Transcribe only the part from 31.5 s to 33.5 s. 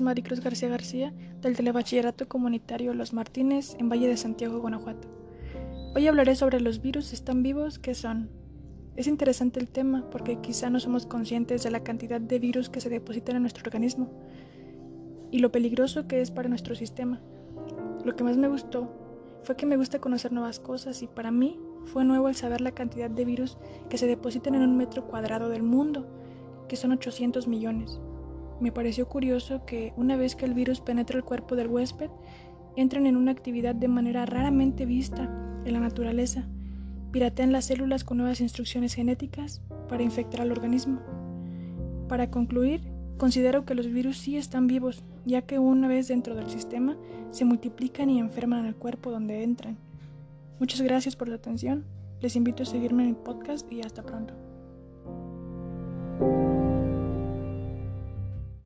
del huésped, entran en una